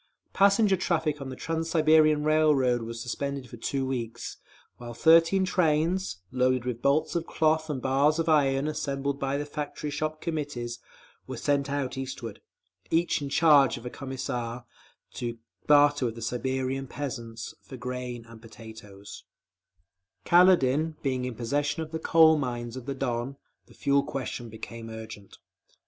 [0.33, 4.37] _Passenger traffic on the Trans Siberian Railroad was suspended for two weeks,
[4.77, 9.45] while thirteen trains, loaded with bolts of cloth and bars of iron assembled by the
[9.45, 10.79] Factory Shop Committees,
[11.27, 12.41] were sent out eastward,
[12.89, 14.65] each in charge of a Commissar,
[15.13, 15.37] to
[15.67, 19.25] barter with the Siberian peasants for grain and potatoes….
[20.25, 23.37] Kaledin being in possession of the coal mines of the Don,
[23.67, 25.37] the fuel question became urgent.